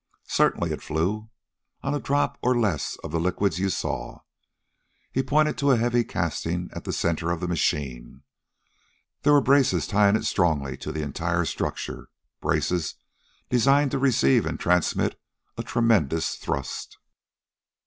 [0.27, 1.29] "Certainly it flew!
[1.83, 4.21] On a drop or less of the liquids you saw."
[5.11, 8.23] He pointed to a heavy casting at the center of the machine.
[9.21, 12.09] There were braces tying it strongly to the entire structure,
[12.41, 12.95] braces
[13.47, 15.19] designed to receive and transmit
[15.55, 16.97] a tremendous thrust.